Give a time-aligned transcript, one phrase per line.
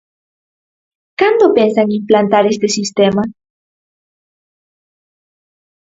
[1.19, 3.23] ¿Cando pensan implantar este sistema?